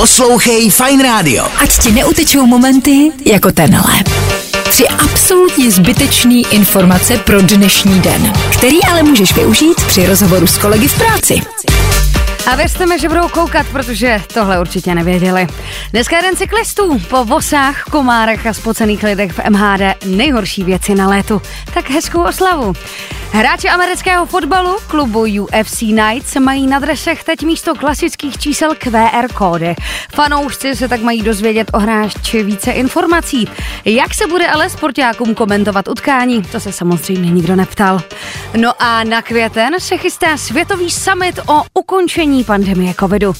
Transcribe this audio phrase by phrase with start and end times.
[0.00, 1.44] Poslouchej Fine Radio.
[1.60, 3.94] Ať ti neutečou momenty jako tenhle.
[4.70, 10.88] Tři absolutně zbytečný informace pro dnešní den, který ale můžeš využít při rozhovoru s kolegy
[10.88, 11.40] v práci.
[12.46, 15.46] A věřte mi, že budou koukat, protože tohle určitě nevěděli.
[15.90, 16.98] Dneska je den cyklistů.
[16.98, 21.42] Po vosách, komárech a spocených lidech v MHD nejhorší věci na létu.
[21.74, 22.72] Tak hezkou oslavu.
[23.32, 29.74] Hráči amerického fotbalu klubu UFC Knights mají na dresech teď místo klasických čísel QR kódy.
[30.14, 33.48] Fanoušci se tak mají dozvědět o hráči více informací.
[33.84, 38.02] Jak se bude ale sportákům komentovat utkání, to se samozřejmě nikdo neptal.
[38.56, 43.32] No a na květen se chystá světový summit o ukončení pandemie covidu.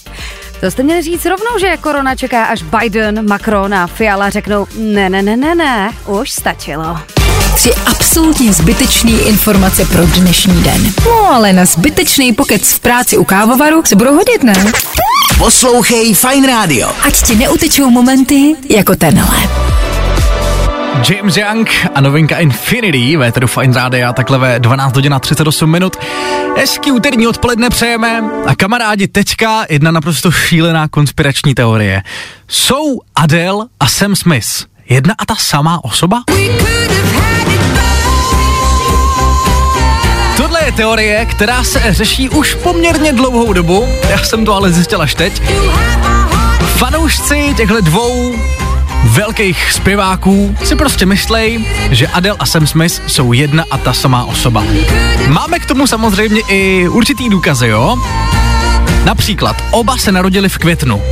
[0.61, 5.11] To jste měli říct rovnou, že korona čeká, až Biden, Macron a Fiala řeknou ne,
[5.11, 6.99] ne, ne, ne, ne, už stačilo.
[7.55, 10.93] Tři absolutně zbytečné informace pro dnešní den.
[11.07, 14.73] No ale na zbytečný pokec v práci u kávovaru se budou hodit, ne?
[15.39, 16.91] Poslouchej Fine Radio.
[17.03, 19.70] Ať ti neutečou momenty jako tenhle.
[21.11, 25.97] James Young a novinka Infinity, véteru Fine Rádia, takhle ve 12 hodin a 38 minut.
[26.57, 32.03] Hezký úterní odpoledne přejeme a kamarádi, teďka jedna naprosto šílená konspirační teorie.
[32.49, 34.49] Jsou Adele a Sam Smith
[34.89, 36.23] jedna a ta samá osoba?
[40.37, 45.03] Tohle je teorie, která se řeší už poměrně dlouhou dobu, já jsem to ale zjistil
[45.03, 45.43] až teď.
[46.77, 48.35] Fanoušci těchto dvou
[49.11, 54.25] velkých zpěváků si prostě myslej, že Adele a Sam Smith jsou jedna a ta samá
[54.25, 54.65] osoba.
[55.29, 57.97] Máme k tomu samozřejmě i určitý důkazy, jo?
[59.05, 61.03] Například oba se narodili v květnu.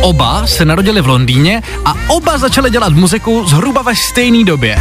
[0.00, 4.78] Oba se narodili v Londýně a oba začali dělat muziku zhruba ve stejné době.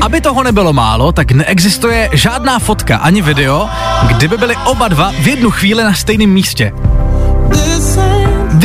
[0.00, 3.68] Aby toho nebylo málo, tak neexistuje žádná fotka ani video,
[4.06, 6.72] kdyby byli oba dva v jednu chvíli na stejném místě.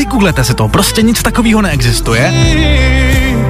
[0.09, 2.33] Vygooglete si to, prostě nic takového neexistuje.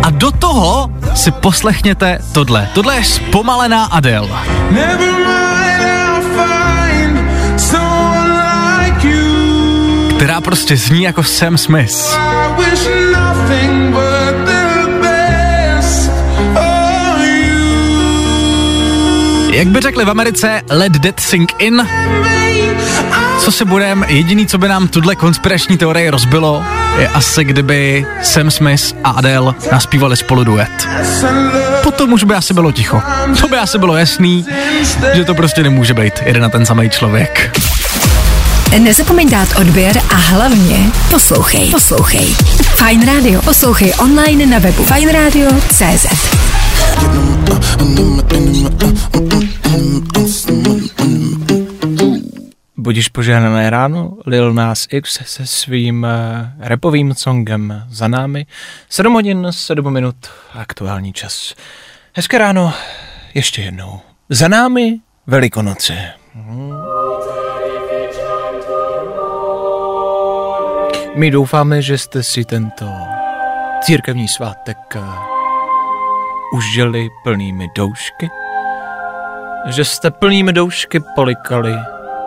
[0.04, 2.70] A do toho si poslechněte tohle.
[2.74, 4.30] Tohle je zpomalená Adele.
[10.16, 12.20] Která prostě zní jako Sam Smith.
[19.52, 21.88] Jak by řekli v Americe, let that sink in.
[23.40, 26.64] Co si budem, jediný, co by nám tuhle konspirační teorie rozbilo,
[27.00, 30.88] je asi kdyby Sam Smith a Adele naspívali spolu duet.
[31.84, 33.02] Potom už by asi bylo ticho.
[33.42, 34.46] To by asi bylo jasný,
[35.14, 37.60] že to prostě nemůže být jeden a ten samý člověk.
[38.80, 41.70] Nezapomeň dát odběr a hlavně poslouchej.
[41.72, 42.36] Poslouchej.
[42.76, 43.42] Fine Radio.
[43.42, 46.06] Poslouchej online na webu fineradio.cz
[52.90, 56.10] Budíš požehnané ráno, Lil Nas X se svým uh,
[56.60, 58.46] repovým songem za námi.
[58.90, 60.16] 7 hodin, 7 minut,
[60.54, 61.56] aktuální čas.
[62.14, 62.74] Hezké ráno,
[63.34, 64.00] ještě jednou.
[64.30, 65.94] Za námi Velikonoce.
[66.34, 66.74] Hmm.
[71.16, 72.86] My doufáme, že jste si tento
[73.82, 75.04] církevní svátek uh,
[76.54, 78.30] užili plnými doušky,
[79.66, 81.76] že jste plnými doušky polikali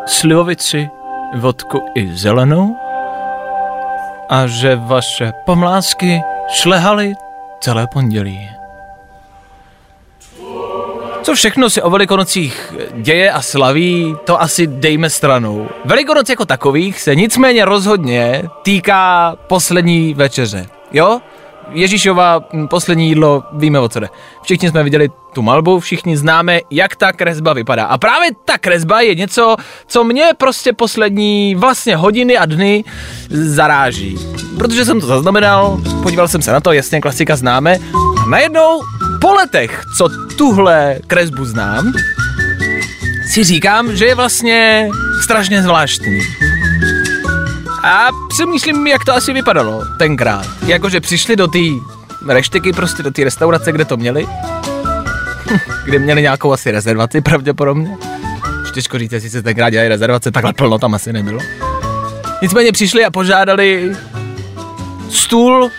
[0.06, 0.90] slivovici,
[1.34, 2.76] vodku i zelenou
[4.28, 7.14] a že vaše pomlásky šlehaly
[7.60, 8.48] celé pondělí.
[11.22, 15.68] Co všechno si o Velikonocích děje a slaví, to asi dejme stranou.
[15.84, 20.66] Velikonoc jako takových se nicméně rozhodně týká poslední večeře.
[20.92, 21.20] Jo?
[21.70, 22.40] Ježíšova
[22.70, 24.08] poslední jídlo, víme o co jde.
[24.42, 27.84] Všichni jsme viděli tu malbu, všichni známe, jak ta kresba vypadá.
[27.84, 29.56] A právě ta kresba je něco,
[29.86, 32.84] co mě prostě poslední vlastně hodiny a dny
[33.30, 34.18] zaráží.
[34.58, 37.78] Protože jsem to zaznamenal, podíval jsem se na to, jasně klasika známe.
[38.22, 38.80] A najednou
[39.20, 41.92] po letech, co tuhle kresbu znám,
[43.30, 44.90] si říkám, že je vlastně
[45.22, 46.20] strašně zvláštní.
[47.82, 50.46] A přemýšlím, jak to asi vypadalo tenkrát.
[50.66, 51.58] Jakože přišli do té
[52.28, 54.26] reštiky, prostě do té restaurace, kde to měli.
[55.84, 57.96] kde měli nějakou asi rezervaci pravděpodobně.
[58.74, 61.40] Těžko říct, jestli se tenkrát dělají rezervace, takhle plno tam asi nebylo.
[62.42, 63.96] Nicméně přišli a požádali
[65.10, 65.70] stůl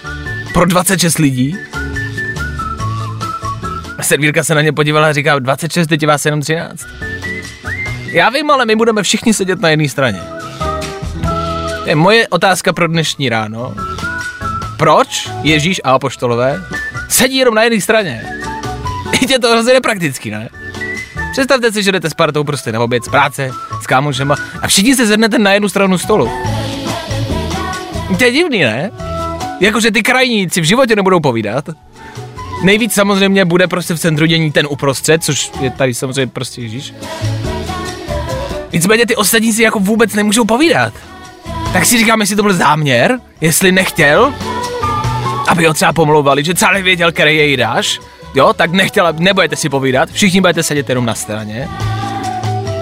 [0.53, 1.57] pro 26 lidí.
[4.01, 6.85] Servírka se na ně podívala a říká, 26, teď vás jenom 13.
[8.05, 10.21] Já vím, ale my budeme všichni sedět na jedné straně.
[11.83, 13.75] To je moje otázka pro dnešní ráno.
[14.77, 16.63] Proč Ježíš a apoštolové
[17.09, 18.25] sedí jenom na jedné straně?
[19.29, 20.49] Je to hrozně nepraktický, ne?
[21.31, 23.51] Představte si, že jdete s partou prostě na oběd z práce,
[23.81, 26.29] s kámošema a všichni se zednete na jednu stranu stolu.
[28.17, 28.91] To je divný, ne?
[29.59, 31.69] Jakože ty krajníci v životě nebudou povídat.
[32.63, 36.93] Nejvíc samozřejmě bude prostě v centru dění ten uprostřed, což je tady samozřejmě prostě Ježíš.
[38.73, 40.93] Nicméně ty ostatní si jako vůbec nemůžou povídat.
[41.73, 44.33] Tak si říkám, jestli to byl záměr, jestli nechtěl,
[45.47, 47.99] aby ho třeba pomlouvali, že třeba nevěděl, který jej dáš,
[48.35, 51.69] jo, tak nechtěl, nebudete si povídat, všichni budete sedět jenom na straně.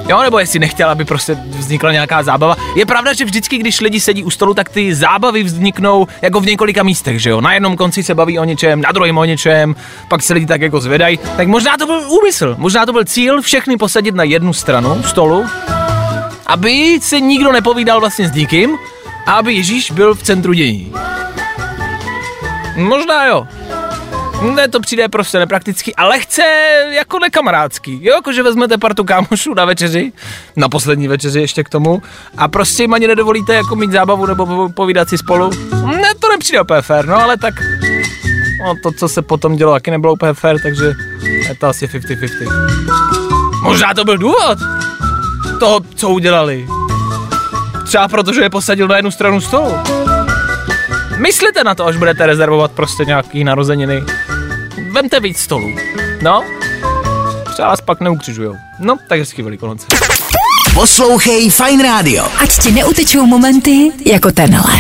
[0.10, 2.56] Jo, nebo jestli nechtěl, aby prostě vznikla nějaká zábava.
[2.76, 6.46] Je pravda, že vždycky, když lidi sedí u stolu, tak ty zábavy vzniknou jako v
[6.46, 7.42] několika místech, že jo.
[7.42, 9.76] Na jednom konci se baví o něčem, na druhém o něčem,
[10.08, 11.20] pak se lidi tak jako zvedají.
[11.38, 15.46] Tak možná to byl úmysl, možná to byl cíl všechny posadit na jednu stranu stolu,
[16.52, 18.78] aby se nikdo nepovídal vlastně s nikým
[19.26, 20.94] a aby Ježíš byl v centru dění.
[22.76, 23.48] Možná jo.
[24.56, 26.42] Ne, to přijde prostě nepraktický a lehce
[26.90, 28.00] jako nekamarádský.
[28.02, 30.12] Jo, jakože vezmete partu kámošů na večeři,
[30.56, 32.02] na poslední večeři ještě k tomu
[32.38, 35.50] a prostě jim ani nedovolíte jako mít zábavu nebo povídat si spolu.
[35.86, 37.54] Ne, to nepřijde úplně fér, no ale tak
[38.66, 40.94] no, to, co se potom dělo, taky nebylo úplně fér, takže
[41.24, 43.62] je to asi 50-50.
[43.64, 44.58] Možná to byl důvod
[45.62, 46.68] toho, co udělali.
[47.86, 49.74] Třeba protože je posadil na jednu stranu stolu.
[51.18, 54.04] Myslíte na to, až budete rezervovat prostě nějaký narozeniny.
[54.92, 55.70] Vemte víc stolů.
[56.22, 56.44] No,
[57.54, 58.56] třeba vás pak neukřižujou.
[58.80, 59.88] No, tak hezký velikonoce.
[60.74, 62.26] Poslouchej Fine Radio.
[62.38, 64.74] Ať ti neutečou momenty jako tenhle.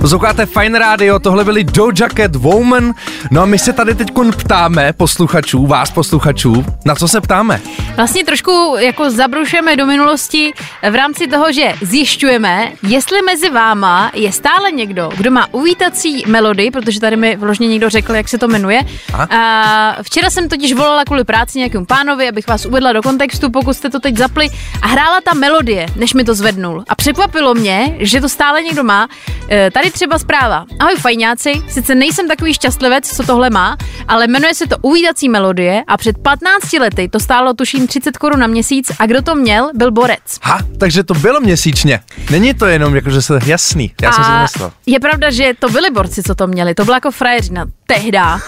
[0.00, 2.94] Posloucháte Fine Radio, tohle byli Doja Cat Woman.
[3.30, 4.08] No a my se tady teď
[4.38, 7.60] ptáme posluchačů, vás posluchačů, na co se ptáme?
[7.96, 10.52] Vlastně trošku jako zabrušujeme do minulosti
[10.90, 16.70] v rámci toho, že zjišťujeme, jestli mezi váma je stále někdo, kdo má uvítací melodii,
[16.70, 18.80] protože tady mi vložně někdo řekl, jak se to jmenuje.
[19.12, 19.22] A?
[19.22, 23.74] A včera jsem totiž volala kvůli práci nějakému pánovi, abych vás uvedla do kontextu, pokud
[23.74, 24.48] jste to teď zapli.
[24.82, 26.84] A hrála ta melodie, než mi to zvednul.
[26.88, 29.08] A překvapilo mě, že to stále někdo má.
[29.50, 30.66] E, tady třeba zpráva.
[30.78, 33.76] Ahoj fajňáci, sice nejsem takový šťastlivec, co tohle má,
[34.08, 38.40] ale jmenuje se to Uvídací melodie a před 15 lety to stálo tuším 30 korun
[38.40, 40.38] na měsíc a kdo to měl, byl Borec.
[40.42, 42.00] Ha, takže to bylo měsíčně.
[42.30, 43.92] Není to jenom jako, že se jasný.
[44.02, 44.72] Já a jsem si myslel.
[44.86, 46.74] Je pravda, že to byli borci, co to měli.
[46.74, 48.40] To byla jako frajeřina tehda.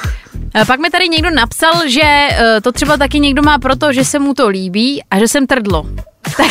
[0.67, 4.19] Pak mi tady někdo napsal, že eh, to třeba taky někdo má proto, že se
[4.19, 5.87] mu to líbí a že jsem trdlo.
[6.37, 6.51] Tak.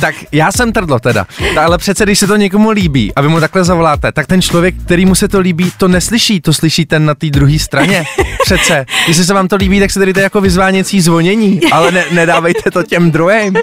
[0.00, 1.26] tak já jsem trdlo teda.
[1.60, 4.74] Ale přece, když se to někomu líbí a vy mu takhle zavoláte, tak ten člověk,
[4.84, 8.04] který mu se to líbí, to neslyší, to slyší ten na té druhé straně.
[8.44, 12.70] Přece, jestli se vám to líbí, tak se tady jako vyzváněcí zvonění, ale ne, nedávejte
[12.70, 13.54] to těm druhým.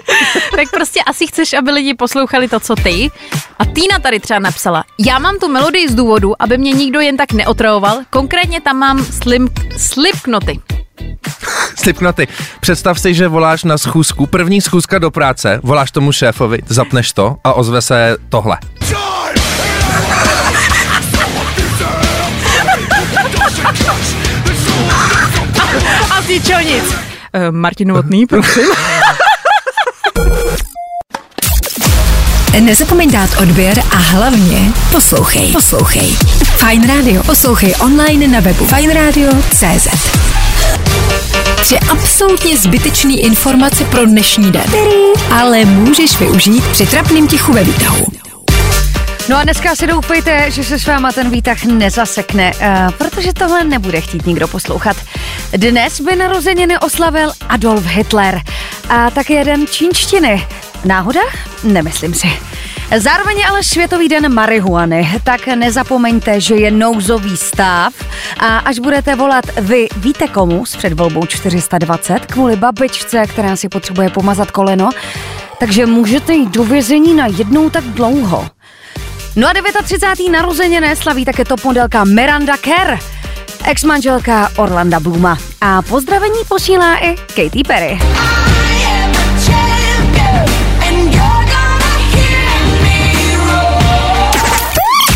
[0.56, 3.10] tak prostě asi chceš, aby lidi poslouchali to, co ty.
[3.58, 7.16] A Týna tady třeba napsala, já mám tu melodii z důvodu, aby mě nikdo jen
[7.16, 10.60] tak neotravoval, konkrétně tam mám slim, slipknoty.
[11.76, 12.28] Slipknoty.
[12.60, 17.36] Představ si, že voláš na schůzku, první schůzka do práce, voláš tomu šéfovi, zapneš to
[17.44, 18.58] a ozve se tohle.
[26.10, 26.84] A ty čo nic?
[26.84, 28.64] Uh, Martin Novotný, prosím.
[32.60, 35.52] Nezapomeň dát odběr a hlavně poslouchej.
[35.52, 36.16] Poslouchej.
[36.56, 37.22] Fine Radio.
[37.22, 40.37] Poslouchej online na webu fineradio.cz
[41.68, 44.70] Tři absolutně zbytečný informace pro dnešní den,
[45.32, 48.06] ale můžeš využít při trapným tichu ve výtahu.
[49.28, 53.64] No a dneska si doufejte, že se s váma ten výtah nezasekne, uh, protože tohle
[53.64, 54.96] nebude chtít nikdo poslouchat.
[55.52, 58.40] Dnes by narozeniny oslavil Adolf Hitler
[58.88, 60.46] a tak jeden čínštiny.
[60.84, 61.20] Náhoda?
[61.64, 62.28] Nemyslím si.
[62.96, 67.92] Zároveň ale Světový den marihuany, tak nezapomeňte, že je nouzový stav
[68.38, 74.10] a až budete volat vy víte komu s předvolbou 420 kvůli babičce, která si potřebuje
[74.10, 74.90] pomazat koleno,
[75.58, 78.46] takže můžete jít do vězení na jednou tak dlouho.
[79.36, 80.32] No a 39.
[80.32, 82.98] narozeniny slaví také top modelka Miranda Kerr,
[83.64, 85.38] ex-manželka Orlanda Bluma.
[85.60, 87.98] A pozdravení posílá i Katy Perry.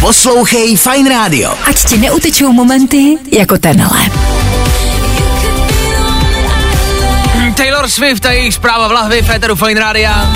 [0.02, 1.54] Poslouchej Fine Radio.
[1.62, 4.00] Ať ti neutečou momenty jako tenhle.
[7.54, 10.32] Taylor Swift a jejich zpráva v lahvi Féteru Fine Rádia.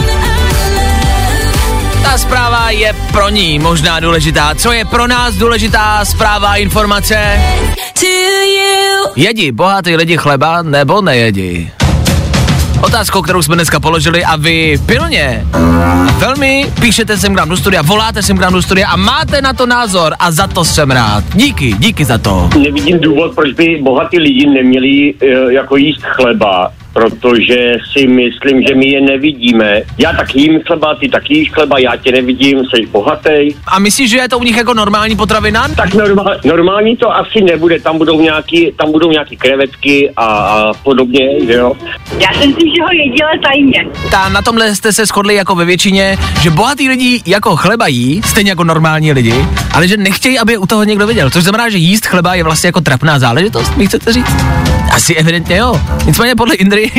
[2.02, 4.54] Ta zpráva je pro ní možná důležitá.
[4.54, 7.42] Co je pro nás důležitá zpráva a informace?
[9.16, 11.70] Jedí bohatý lidi chleba nebo nejedí?
[12.82, 15.58] Otázkou, kterou jsme dneska položili a vy pilně a
[16.18, 19.42] velmi píšete sem k nám do studia, voláte sem k nám do studia a máte
[19.42, 21.24] na to názor a za to jsem rád.
[21.34, 22.50] Díky, díky za to.
[22.58, 28.74] Nevidím důvod, proč by bohatí lidi neměli eh, jako jíst chleba, protože si myslím, že
[28.74, 29.82] my je nevidíme.
[29.98, 33.54] Já taky jím chleba, ty taky jíš chleba, já tě nevidím, jsi bohatý.
[33.66, 35.68] A myslíš, že je to u nich jako normální potravina?
[35.68, 40.72] Tak normál, normální to asi nebude, tam budou nějaký, tam budou nějaký krevetky a, a
[40.82, 41.72] podobně, že jo.
[42.18, 43.86] Já si myslím, že ho jedí, ale tajně.
[44.10, 48.22] Ta, na tomhle jste se shodli jako ve většině, že bohatí lidi jako chleba jí,
[48.22, 49.34] stejně jako normální lidi,
[49.74, 51.30] ale že nechtějí, aby u toho někdo viděl.
[51.30, 54.36] Což znamená, že jíst chleba je vlastně jako trapná záležitost, mi chcete říct?
[54.96, 55.80] Asi evidentně jo.
[56.04, 56.90] Nicméně podle Indry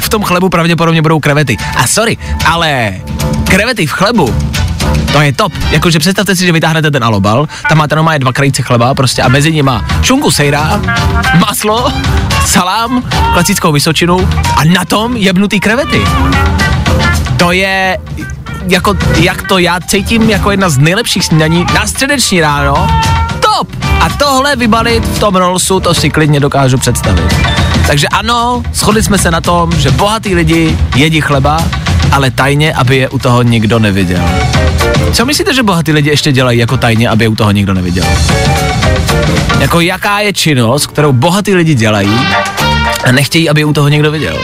[0.00, 1.56] v tom chlebu pravděpodobně budou krevety.
[1.76, 2.94] A sorry, ale
[3.44, 4.34] krevety v chlebu
[5.12, 5.52] to je top.
[5.70, 9.28] Jakože představte si, že vytáhnete ten alobal, tam máte normálně dva krajíce chleba prostě a
[9.28, 9.70] mezi nimi
[10.02, 10.80] šunku sejra,
[11.38, 11.92] maslo,
[12.46, 16.02] salám, klasickou vysočinu a na tom jebnutý krevety.
[17.36, 17.98] To je
[18.68, 22.88] jako, jak to já cítím jako jedna z nejlepších snídaní na středeční ráno.
[23.40, 23.68] Top!
[24.00, 27.34] A tohle vybalit v tom rollsu, to si klidně dokážu představit.
[27.86, 31.64] Takže ano, shodli jsme se na tom, že bohatí lidi jedí chleba,
[32.12, 34.24] ale tajně, aby je u toho nikdo neviděl.
[35.12, 38.04] Co myslíte, že bohatí lidi ještě dělají jako tajně, aby je u toho nikdo neviděl?
[39.60, 42.20] Jako jaká je činnost, kterou bohatí lidi dělají
[43.04, 44.38] a nechtějí, aby je u toho někdo viděl?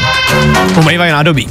[0.76, 1.48] Umývají nádobí.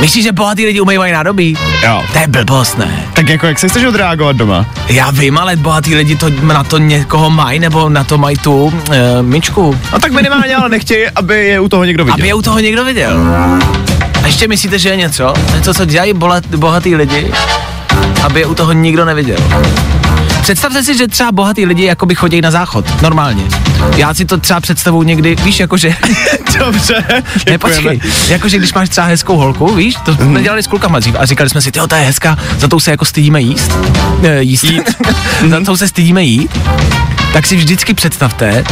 [0.00, 1.56] Myslíš, že bohatí lidi umývají nádobí?
[1.82, 2.02] Jo.
[2.12, 3.06] To je blbost, ne?
[3.12, 4.66] Tak jako jak se chceš odreagovat doma?
[4.88, 8.74] Já vím, ale bohatí lidi to, na to někoho mají, nebo na to mají tu
[8.90, 9.78] e, myčku.
[9.92, 12.14] No tak minimálně, ale nechtějí, aby je u toho někdo viděl.
[12.14, 13.16] Aby je u toho někdo viděl.
[14.22, 15.34] A ještě myslíte, že je něco?
[15.54, 16.12] Něco, co dělají
[16.56, 17.32] bohatý lidi,
[18.22, 19.38] aby je u toho nikdo neviděl.
[20.42, 23.44] Představte si, že třeba bohatý lidi jakoby chodí na záchod, normálně.
[23.96, 25.94] Já si to třeba představu někdy, víš, jakože...
[26.58, 27.04] Dobře,
[27.50, 30.42] ne, počkej, jakože když máš třeba hezkou holku, víš, to jsme mm.
[30.42, 32.90] dělali s klukama dřív a říkali jsme si, jo, ta je hezká, za to se
[32.90, 33.72] jako stydíme jíst.
[34.22, 34.64] E, jíst.
[34.64, 34.90] Jít.
[35.48, 36.50] za to se stydíme jít.
[37.32, 38.64] Tak si vždycky představte,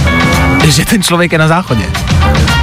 [0.64, 1.84] že ten člověk je na záchodě.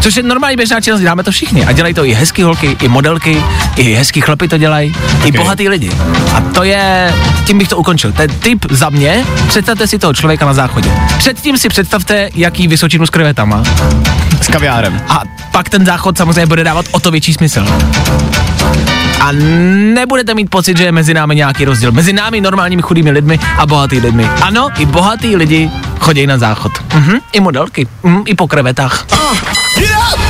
[0.01, 1.66] Což je normální běžná činnost, děláme to všichni.
[1.66, 3.44] A dělají to i hezký holky, i modelky,
[3.75, 5.30] i hezký chlapy to dělají, okay.
[5.30, 5.92] i bohatý lidi.
[6.34, 7.13] A to je,
[7.46, 8.12] tím bych to ukončil.
[8.12, 10.92] Ten tip za mě, představte si toho člověka na záchodě.
[11.18, 13.63] Předtím si představte, jaký vysočinu s krevetama.
[14.42, 15.01] S kaviárem.
[15.10, 17.66] A pak ten záchod samozřejmě bude dávat o to větší smysl.
[19.22, 19.32] A
[19.94, 21.92] nebudete mít pocit, že je mezi námi nějaký rozdíl.
[21.92, 24.30] Mezi námi normálními chudými lidmi a bohatými lidmi.
[24.42, 26.72] Ano, i bohatý lidi chodí na záchod.
[26.94, 27.88] Mhm, I modelky.
[28.03, 29.06] Mhm, I po krevetách.
[29.13, 29.38] Oh.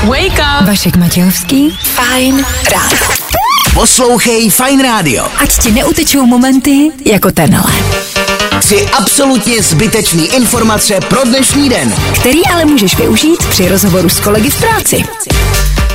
[0.04, 0.68] Wake up!
[0.68, 1.78] Vašek Matějovský.
[1.84, 3.08] Fajn ráno.
[3.74, 5.28] Poslouchej Fajn rádio.
[5.38, 7.74] Ať ti neutečou momenty jako tenhle.
[8.60, 11.96] Tři absolutně zbytečné informace pro dnešní den.
[12.20, 15.04] Který ale můžeš využít při rozhovoru s kolegy v práci.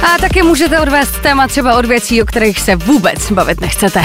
[0.03, 4.05] A taky můžete odvést téma třeba od věcí, o kterých se vůbec bavit nechcete.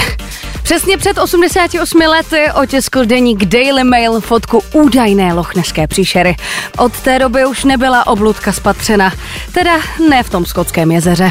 [0.68, 6.36] Přesně před 88 lety otiskl deník Daily Mail fotku údajné lochneské příšery.
[6.78, 9.12] Od té doby už nebyla obludka spatřena,
[9.52, 9.72] teda
[10.08, 11.30] ne v tom skotském jezeře.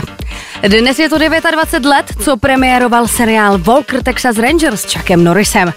[0.64, 5.74] Dnes je to 29 let, co premiéroval seriál Walker Texas Rangers s Chuckem Norrisem.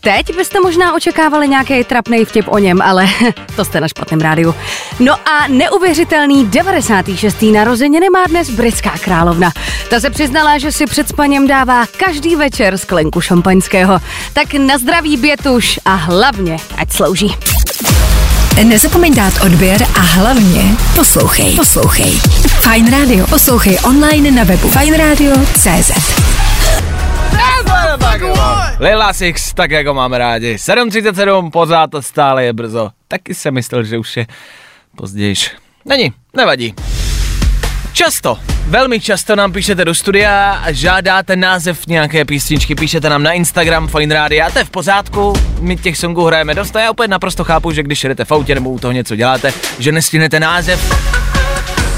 [0.00, 3.06] Teď byste možná očekávali nějaký trapný vtip o něm, ale
[3.56, 4.54] to jste na špatném rádiu.
[5.00, 7.42] No a neuvěřitelný 96.
[7.42, 9.52] narozeniny má dnes britská královna.
[9.90, 13.98] Ta se přiznala, že si před spaněm dává každý večer sklenku šampaňského.
[14.32, 17.36] Tak na zdraví bětuš a hlavně ať slouží.
[18.62, 20.62] Nezapomeň dát odběr a hlavně
[20.94, 21.56] poslouchej.
[21.56, 22.10] Poslouchej.
[22.46, 23.26] Fine Radio.
[23.26, 25.90] Poslouchej online na webu fajnradio.cz
[28.80, 30.54] Lila Six, tak jako máme rádi.
[30.56, 32.90] 7.37, pořád to stále je brzo.
[33.08, 34.26] Taky jsem myslel, že už je
[34.96, 35.50] pozdějiš.
[35.84, 36.74] Není, nevadí.
[37.92, 43.32] Často, velmi často nám píšete do studia a žádáte název nějaké písničky, píšete nám na
[43.32, 46.90] Instagram Fine Radio a to je v pořádku, my těch songů hrajeme dost a já
[46.90, 50.40] opět naprosto chápu, že když jedete v autě nebo u toho něco děláte, že nestihnete
[50.40, 50.80] název,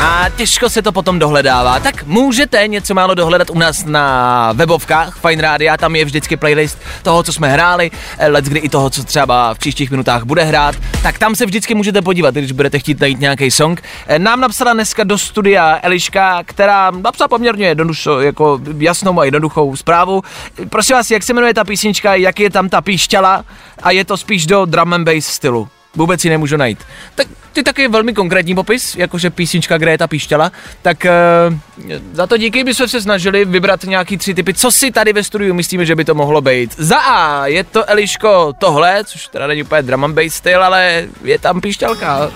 [0.00, 5.19] a těžko se to potom dohledává, tak můžete něco málo dohledat u nás na webovkách
[5.19, 8.91] Fine Radio, tam je vždycky playlist toho, co jsme hráli, eh, let kdy i toho,
[8.91, 12.79] co třeba v příštích minutách bude hrát, tak tam se vždycky můžete podívat, když budete
[12.79, 13.83] chtít najít nějaký song.
[14.07, 19.76] Eh, nám napsala dneska do studia Eliška, která napsala poměrně jednodušo, jako jasnou a jednoduchou
[19.76, 20.23] zprávu.
[20.69, 23.45] Prosím vás, jak se jmenuje ta písnička, jak je tam ta píšťala
[23.83, 26.79] a je to spíš do drum and bass stylu vůbec si nemůžu najít.
[27.15, 32.26] Tak ty taky velmi konkrétní popis, jakože písnička, kde je ta píšťala, tak uh, za
[32.26, 35.86] to díky bychom se snažili vybrat nějaký tři typy, co si tady ve studiu myslíme,
[35.86, 36.75] že by to mohlo být.
[36.76, 41.08] Za A je to Eliško tohle, což teda není úplně drum and bass styl, ale
[41.25, 42.30] je tam píšťalka.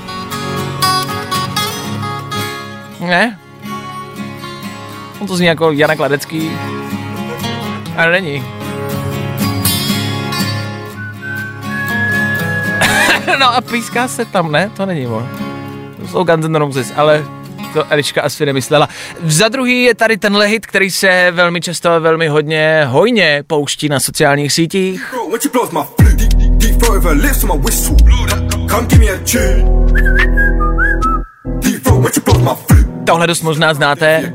[3.01, 3.39] Ne?
[5.21, 6.51] On to zní jako Jana Kladecký.
[7.97, 8.60] Ale není.
[13.41, 14.71] No a píská se tam, ne?
[14.77, 15.29] To není on.
[16.01, 17.25] To jsou Guns N' Roses, ale
[17.73, 18.89] to Eliška asi nemyslela.
[19.25, 23.89] Za druhý je tady tenhle hit, který se velmi často a velmi hodně hojně pouští
[23.89, 25.15] na sociálních sítích.
[33.07, 34.33] Tohle dost možná znáte,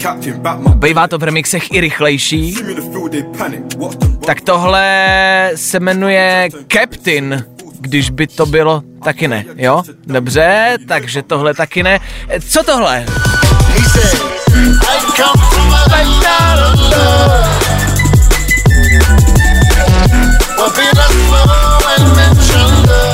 [0.76, 2.58] bývá to v remixech i rychlejší.
[4.26, 7.46] Tak tohle se jmenuje Captain,
[7.80, 9.84] když by to bylo taky ne, jo?
[10.08, 12.00] Dobře, takže tohle taky ne.
[12.50, 13.06] Co tohle?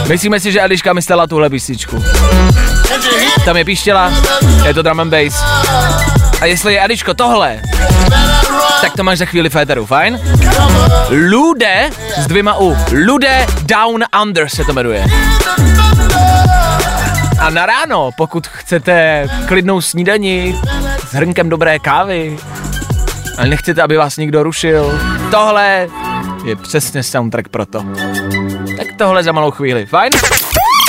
[0.08, 2.04] Myslíme si, že Eliška myslela tuhle písničku.
[3.46, 4.14] Tam je píštěla,
[4.66, 5.44] je to drum and bass.
[6.42, 7.62] A jestli je Eliško tohle,
[8.82, 10.20] tak to máš za chvíli féteru, fajn?
[11.30, 12.78] Lude s dvěma U.
[13.06, 15.06] Lude Down Under se to jmenuje.
[17.40, 20.56] A na ráno, pokud chcete klidnou snídani
[21.10, 22.38] s hrnkem dobré kávy,
[23.38, 25.00] ale nechcete, aby vás někdo rušil,
[25.32, 25.88] tohle
[26.46, 27.84] je přesně soundtrack pro to.
[28.78, 30.12] Tak tohle za malou chvíli, fajn?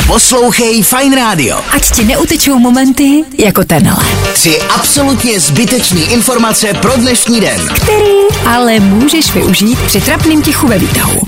[0.06, 1.60] Poslouchej Fine Radio.
[1.70, 7.68] Ať ti neutečou momenty jako tenhle, Tři absolutně zbytečný informace pro dnešní den.
[7.76, 11.20] který ale můžeš využít při trapným tichu ve výtahu.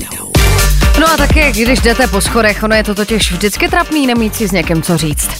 [1.05, 4.49] No a taky, když jdete po schodech, ono je to totiž vždycky trapný nemít si
[4.49, 5.31] s někým co říct.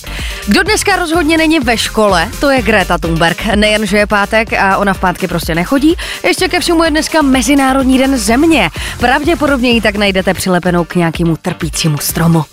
[0.47, 3.45] Kdo dneska rozhodně není ve škole, to je Greta Thunberg.
[3.55, 7.23] Nejen, že je pátek a ona v pátky prostě nechodí, ještě ke všemu je dneska
[7.23, 8.71] Mezinárodní den země.
[9.01, 12.45] Pravděpodobně ji tak najdete přilepenou k nějakému trpícímu stromu.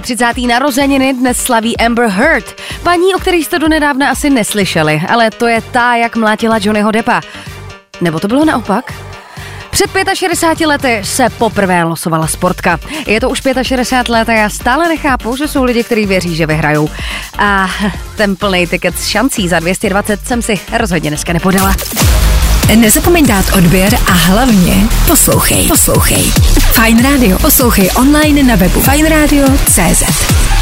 [0.00, 0.46] 35.
[0.46, 5.60] narozeniny dnes slaví Amber Heard, paní, o který jste donedávna asi neslyšeli, ale to je
[5.60, 7.20] ta, jak mlátila Johnnyho Deppa.
[8.00, 8.92] Nebo to bylo naopak?
[9.74, 12.80] Před 65 lety se poprvé losovala sportka.
[13.06, 16.46] Je to už 65 let a já stále nechápu, že jsou lidi, kteří věří, že
[16.46, 16.90] vyhrajou.
[17.38, 17.70] A
[18.16, 21.76] ten plný tiket s šancí za 220 jsem si rozhodně dneska nepodala.
[22.76, 24.74] Nezapomeň dát odběr a hlavně
[25.06, 25.68] poslouchej.
[25.68, 26.22] Poslouchej.
[26.72, 27.38] Fine Radio.
[27.38, 30.53] Poslouchej online na webu fajnradio.cz.